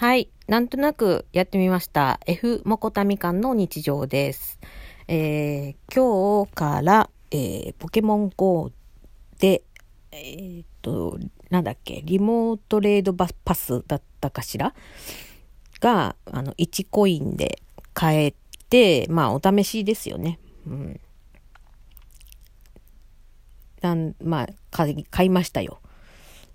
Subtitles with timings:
[0.00, 0.30] はい。
[0.48, 2.20] なんとなくやってみました。
[2.24, 4.58] F モコタミカンの日常です。
[5.08, 8.72] えー、今日から、えー、ポケモン GO
[9.40, 9.62] で、
[10.10, 11.18] えーっと、
[11.50, 14.72] なんだっけ、リモートレードパスだったかしら？
[15.80, 17.60] が、あの、1コインで
[17.92, 18.34] 買え
[18.70, 20.38] て、まあ、お試しですよね。
[20.66, 21.00] うん。
[23.82, 24.94] なんまあ、買
[25.26, 25.78] いましたよ。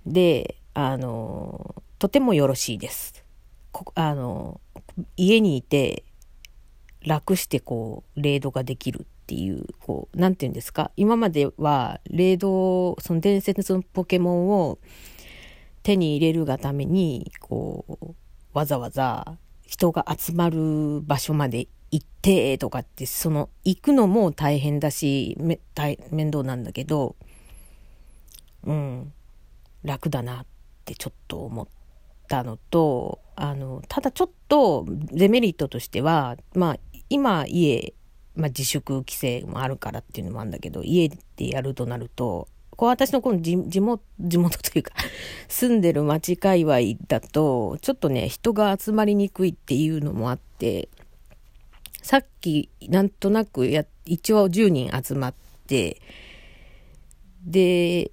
[0.03, 3.24] で、あの、とてもよろしいです。
[3.95, 4.61] あの、
[5.17, 6.03] 家にいて
[7.05, 10.91] 楽してこう、レードができるっていう、こう、なんていうんですか？
[10.95, 14.79] 今までは、レード、その伝説のポケモンを
[15.83, 18.15] 手に入れるがために、こう、
[18.53, 27.15] わざわざ人が集まる場所まで行ってとかって、その、行くのも大変だし、め大面倒なんだけど、
[28.63, 29.13] うん、
[29.83, 30.45] 楽だなっ
[30.85, 31.67] てちょっと思っ
[32.27, 36.77] たのと、あの、ただちょっとデメリットとしては、まあ、
[37.09, 37.93] 今家、
[38.35, 44.93] まあ自粛規制もあるからっていうのもあるんだけど、家でやるとなると、こう私のこの地元、地元というか、
[45.47, 50.89] 住んでる町界隈だと、ちょっとね、人が集まりにくいっていうのもあって、
[52.01, 55.33] さっきなんとなくや、一応10人集まっ
[55.67, 56.01] て、
[57.43, 58.11] で、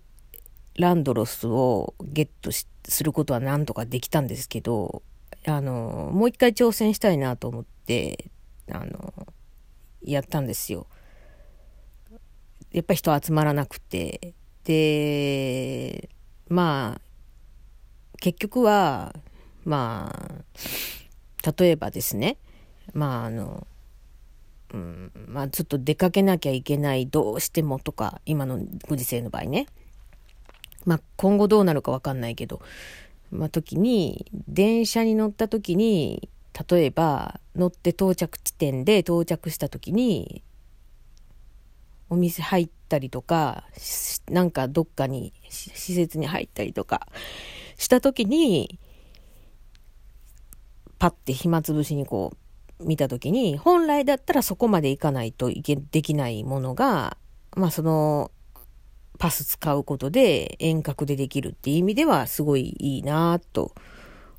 [0.77, 5.03] ランドロスをゲットしてすることはなんとかできたんですけど、
[5.47, 8.31] あの、もう一回挑戦したいなと思って、
[8.71, 9.27] あの、
[10.03, 10.87] やったんですよ。
[12.73, 14.35] やっぱり人集まらなくて。
[14.65, 16.09] で、
[16.49, 17.01] まあ、
[18.21, 19.15] 結局は、
[19.65, 22.39] まあ、例えばですね、
[22.95, 23.67] まああの、
[24.73, 29.67] うん、まあちょっと出かけなきゃいけない、どうしてもとか、今のご時世の場合ね。
[30.85, 32.61] まあ今後どうなるかわかんないけど、
[33.31, 36.29] まあ時に、電車に乗った時に、
[36.69, 40.43] 例えば乗って到着地点で到着した時に、
[42.11, 43.65] お店入ったりとか、
[44.29, 47.09] なんかどっかに施設に入ったりとか
[47.79, 48.79] した時に、
[50.99, 52.33] パッて暇つぶしにこ
[52.79, 57.17] う見た時に、本来だったらそこまで行かないといけ、できないものが、
[57.57, 58.31] まあその、
[59.19, 63.73] パス使うことで遠隔でできるっていう意味ではすごいいいなと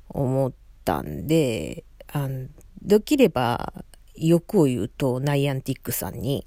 [0.08, 0.52] 思っ
[0.84, 2.48] たんで、あの
[2.82, 3.72] できれば
[4.14, 6.44] 欲を言うとナイアンティックさんに、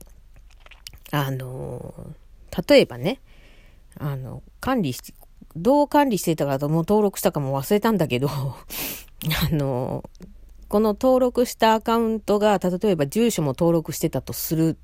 [1.12, 1.94] あの、
[2.68, 3.20] 例えばね、
[4.00, 5.14] あの、管理して、
[5.56, 8.56] どう管理してたかとも登録したかも忘れたんだけど、 あ
[9.52, 10.04] の、
[10.68, 14.78] この登録したアカウントが、例えば住所も登録してたとする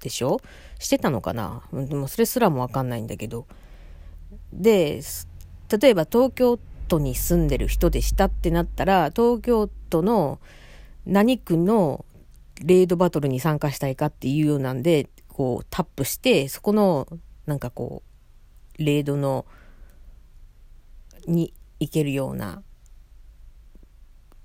[0.00, 0.40] でしょ？
[0.78, 1.62] してたのかな？
[1.72, 3.46] でもそれすらもわかんないんだけど。
[4.52, 5.00] で、
[5.80, 10.40] 例えば東京都に住んでる人でしたってなったら、東京都の
[11.06, 12.04] 何区の
[12.62, 17.06] レードバトルに参加したいかっていうようなんで、こうタップして、そこの
[17.46, 18.02] なんかこ
[18.78, 19.46] う、レードの、
[21.26, 22.62] に行けるような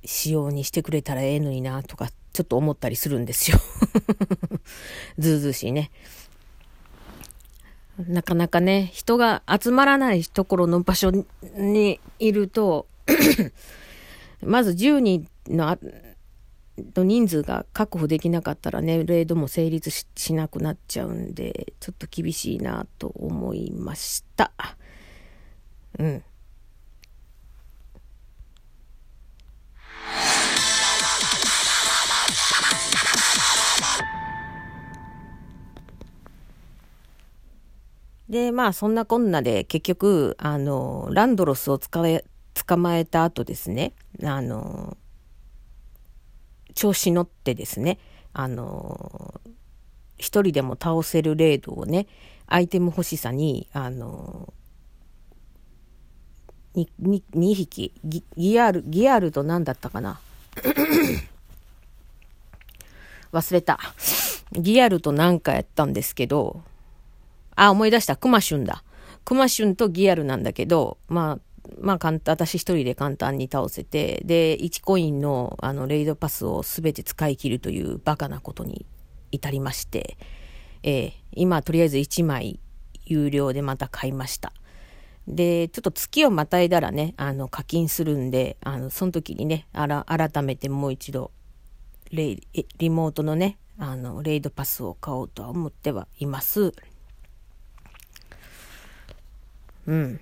[0.06, 3.58] 仕様にしてくれたらええのになとか、ちょっと思ったりするんですよ。
[5.18, 5.92] ずうずうしいね。
[8.08, 11.12] なかなかね、人が集まらないところの場所
[11.56, 12.88] にいると、
[14.42, 15.78] まず10人の
[16.96, 24.52] の人数が確保できなかったらね、レードも成立ししなくなっちゃうんで、ちょっと厳しいなと思いました。
[26.00, 26.24] うん。
[38.34, 44.98] で、まあそんなこんなで結局、あの、ランドロスを捕え、捕まえた後ですね、あの、
[46.74, 48.00] 調子乗ってですね、
[48.34, 49.40] あの、
[50.18, 52.08] 一人でも倒せるレードをね、
[52.48, 54.52] アイテム欲しさに、あの、
[56.74, 60.20] に、に、2匹、ギギアール、ギアールと何だったかな？
[63.32, 63.80] 忘れた。
[64.54, 66.64] ギアルと何かやったんですけど、
[67.56, 68.16] あ、思い出した。
[68.16, 68.84] クマシュンだ。
[69.26, 71.40] クマシュンとギアルなんだけど、まあ、
[71.80, 78.86] まあ、簡単、私一人で簡単に倒せて、で、1コインの、あの、レイドパスをすべて使い切るというバカなことに
[79.32, 80.18] 至りまして、
[80.84, 82.60] えー今、とりあえず1枚
[83.06, 84.54] 有料でまた買いました。
[85.28, 91.32] で、ちょっと月をまたいだらね、あの、課金するんで、あの、その時にね、あら、改めてもう一度、
[92.12, 92.48] レイ、
[92.78, 96.74] リモートのね、あの、レイドパスを買おうとは思ってはいます。
[99.88, 100.20] うん。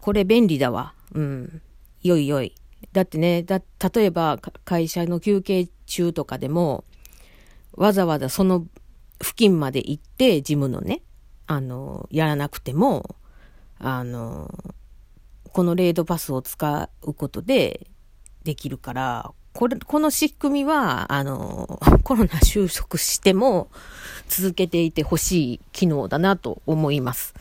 [0.00, 0.94] これ便利だわ。
[1.14, 1.62] うん。
[2.02, 2.54] よいよい。
[2.92, 3.60] だってね、だ
[3.94, 6.84] 例えば会社の休憩中とかでも、
[7.74, 8.66] わざわざその
[9.20, 11.02] 付近まで行って、事務のね、
[11.46, 13.16] あの、やらなくても、
[13.78, 14.52] あの、
[15.52, 17.86] このレードパスを使うことで
[18.44, 23.68] できるから、これ、この仕組みは、あの、 コロナ収束しても
[24.28, 27.34] 続けていてほしい機能だなと思います。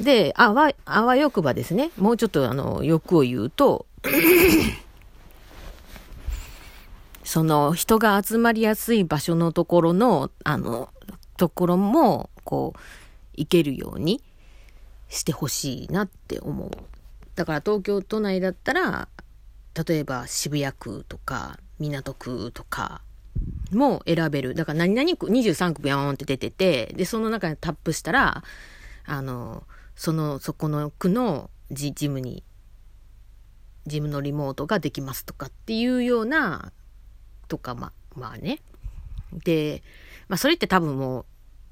[0.00, 3.86] で、あわ、あわよくばですね、もうちょっとあの、欲を言うと、
[7.24, 10.88] その人が集まりやすい場所のところの、あの、
[11.36, 12.80] ところも、こう、
[13.34, 14.22] 行けるように
[15.08, 16.70] してほしいなって思う。
[17.34, 19.08] だから東京都内だったら、
[19.86, 23.02] 例えば渋谷区とか港区とか
[23.72, 24.54] も選べる。
[24.54, 28.42] だから何々区23区ビヨーンって出てて、で、その中でタップしたら、
[29.06, 29.64] あの、
[30.00, 32.42] その、そこの区のジジムに、
[33.86, 36.72] ジムのリモートができますとかっていうような、
[37.48, 38.60] とか、ま、まあね。
[39.44, 39.82] で、
[40.26, 41.24] まあそれって多分もう、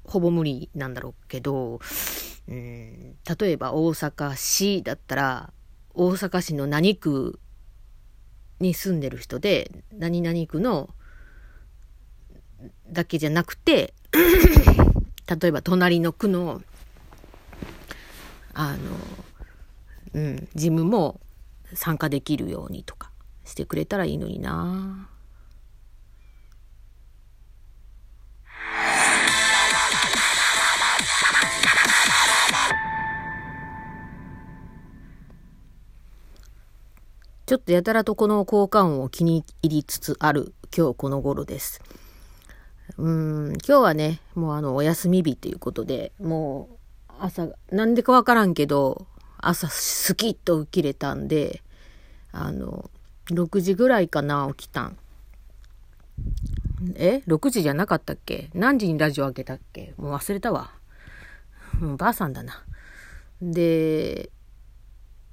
[0.03, 1.79] ほぼ無理なんだろうけど、
[2.47, 5.51] うん、例えば大阪市だったら、
[5.95, 7.39] 大阪市の何区
[8.59, 10.91] に住んでる人で、何々区の
[12.91, 16.61] だけじゃなくて、例えば隣の区の、
[18.61, 18.77] あの、
[20.15, 21.21] うん、事務も
[21.73, 23.09] 参加できるようにとか
[23.45, 25.07] してくれたらいいのにな
[37.45, 41.81] ちょっとやたらとこの効果音を気に入りつつある今日この頃です。
[42.97, 46.78] うん、今日はね、もうあの、お休み日ということで、もう
[47.19, 49.07] 朝、なんでかわからんけど、
[49.37, 51.61] 朝スキッと起きれたんで、
[52.31, 52.89] あの、
[53.31, 54.97] 6時ぐらいかな、起きたん。
[56.95, 58.49] え ?6 時じゃなかったっけ？
[58.53, 59.93] 何時にラジオ開けたっけ？
[59.97, 60.71] もう忘れたわ。
[61.79, 62.63] もうばあさんだな。
[63.41, 64.29] で、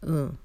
[0.02, 0.38] うん。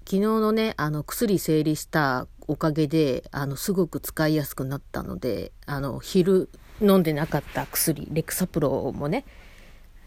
[0.00, 6.48] 昨日のね、あの、薬整理したおかげで、あの、すごく使いやすくなったので、あの、昼
[6.80, 9.24] 飲んでなかった薬、レクサプロもね、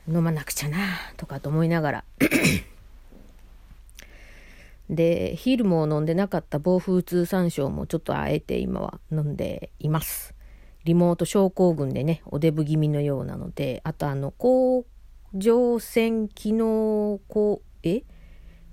[0.07, 0.77] 飲まなくちゃな、
[1.17, 2.03] とかと思いながら。
[4.89, 10.35] で、昼も飲んでなかった暴風通産症もちょっとあえて今は飲んでいます。
[10.83, 14.85] リモート症候群でね、おデブ気味のようなので、あとあの、甲
[15.33, 18.03] 状腺機能、こ、え？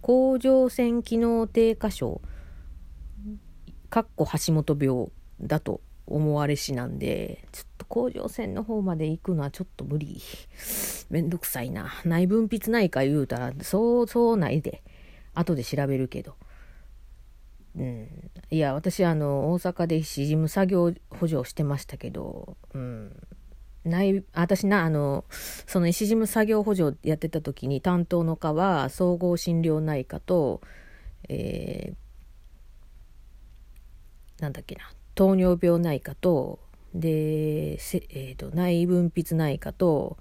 [0.00, 2.20] 甲状腺機能低下症、
[3.90, 5.08] かっこ橋本病
[5.40, 7.67] だと思われしなんで、ちょっと
[7.98, 10.20] 甲状腺の方まで行くのはちょっと無理。
[11.10, 11.90] めんどくさいな。
[12.04, 14.82] 内分泌内科言うたら、そうそうないで。
[15.34, 16.34] 後で調べるけど。
[17.76, 18.08] うん、
[18.50, 23.16] いや、私、あの、大阪で事務作業補助をしてましたけど、うん、
[23.84, 30.60] 内、私な、あの、その石事務作業補助やってた時に担当の科は総合診療内科と、
[31.28, 36.58] えー、なんだっけな、糖尿病内科と、
[36.94, 40.16] で、えーと、内分泌内科と、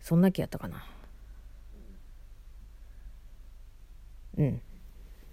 [0.00, 0.84] そんな気やったかな。
[4.36, 4.60] うん。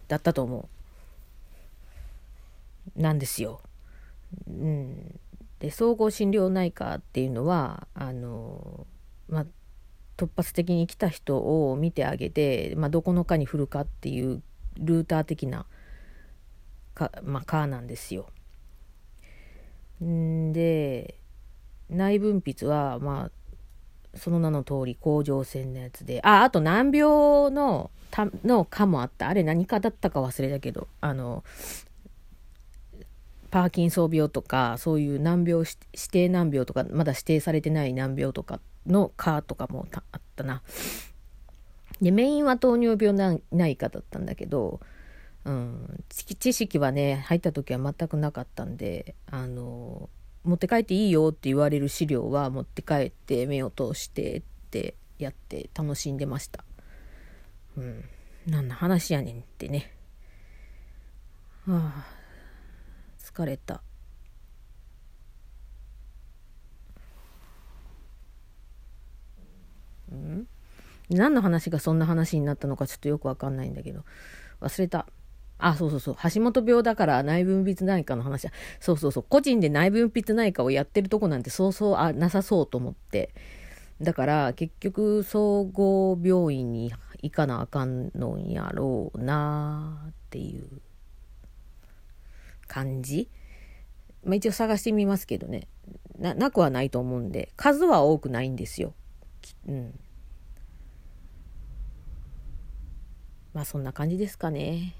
[0.07, 0.69] だったと思
[2.97, 3.01] う。
[3.01, 3.61] なんですよ。
[4.47, 5.19] うん。
[5.59, 8.87] で総合診療内科っていうのはあの、
[9.29, 9.45] まあ、
[10.17, 14.41] 突発的に来た人を見てあげて、まあ、どこの科に振るかっていう
[14.79, 15.67] ルーター的な
[16.95, 18.27] か、まあ、科なんですよ。
[20.05, 21.15] んで
[21.89, 26.21] 内分泌はまあその名の通り甲状腺のやつで。
[26.23, 29.29] ああと難病のたの科もあった。
[29.29, 30.87] あれ何科だったか忘れたけど。
[30.99, 31.43] あの
[33.51, 40.61] パーキンソン病とかそういう難病指定難病とかまだ指定されてない難病とかの科とかもあったな。
[42.01, 44.79] でメインは糖尿病内科だったんだけど、
[45.43, 50.09] うん、知識はね入った時は全くなかったんであの
[50.43, 56.63] 持って帰っていいよって言われる資料は持って帰って目を通してってやって楽しんでました。
[57.75, 58.03] うん、
[58.47, 59.95] 何の話やねんってね。
[61.65, 62.05] はあ
[63.19, 63.81] 疲れた。
[70.13, 70.45] ん？
[71.09, 74.03] 何の話がそんな話になったのかちょっとよくわかんないんだけど。
[74.59, 75.07] 忘れた。
[75.61, 76.15] あ、そうそうそう。
[76.33, 78.51] 橋本病だから内分泌内科の話だ。
[78.79, 79.25] そうそうそう。
[79.27, 83.33] 個人で内分泌内科をやってるとこなんてそうそうあなさそうと思って。
[84.01, 86.91] だから結局総合病院に
[87.21, 90.67] 行かなあかんのんやろうなっていう
[92.67, 93.29] 感じ。
[94.23, 95.67] まあ、一応探してみますけどね
[96.17, 96.33] な。
[96.33, 98.93] なくはないと思うんで、数は多くないんですよ。
[99.67, 99.99] うん。
[103.53, 104.95] まあそんな感じですかね。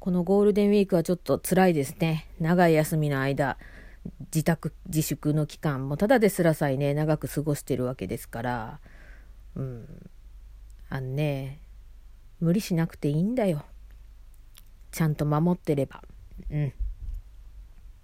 [0.00, 2.28] このゴールデンウィークはちょっと辛いですね。
[2.40, 3.58] 長い休みの間、
[4.32, 8.80] 自宅自粛の期間もただですらさえね、長く過ごしてるわけですから、
[9.56, 10.10] うん。
[10.88, 11.60] あのね、
[12.40, 13.64] 無理しなくていいんだよ。
[14.92, 16.02] ちゃんと守ってれば。
[16.50, 16.72] うん。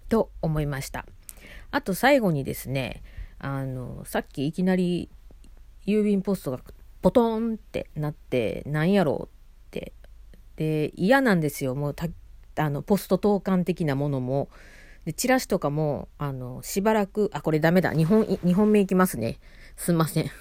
[0.09, 1.05] と思いました。
[1.71, 3.03] あと最後にですね、
[3.39, 5.09] あの、さっきいきなり
[5.85, 6.59] 郵便ポストが
[7.01, 9.29] ポトンってなって、なんやろうっ
[9.71, 9.93] て
[10.55, 11.75] で嫌なんですよ。
[11.75, 11.95] もう
[12.57, 14.49] あのポスト投函的なものも。
[15.05, 17.93] でチラシとかもあのしばらくあこれダメだ。
[17.93, 19.39] 2本2本目いきますね。
[19.75, 20.31] すんません。